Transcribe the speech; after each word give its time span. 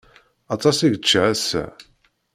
Aṭas 0.53 0.77
i 0.81 0.87
yečča 0.91 1.21
ass-a. 1.31 1.63